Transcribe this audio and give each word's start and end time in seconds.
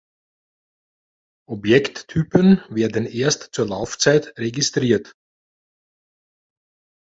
Objekttypen 1.47 2.63
werden 2.69 3.05
erst 3.05 3.49
zur 3.53 3.67
Laufzeit 3.67 4.33
registriert. 4.39 5.13